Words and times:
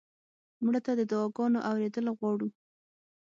مړه 0.63 0.79
ته 0.85 0.91
د 0.99 1.01
دعا 1.11 1.25
ګانو 1.35 1.59
اورېدل 1.69 2.05
غواړو 2.17 2.47